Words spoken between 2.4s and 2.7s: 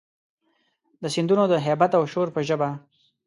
ژبه،